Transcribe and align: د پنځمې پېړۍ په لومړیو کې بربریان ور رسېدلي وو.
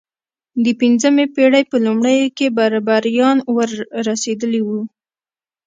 د 0.63 0.65
پنځمې 0.81 1.25
پېړۍ 1.35 1.63
په 1.71 1.77
لومړیو 1.85 2.27
کې 2.37 2.47
بربریان 2.57 3.37
ور 3.55 3.69
رسېدلي 4.07 4.61
وو. 4.67 4.81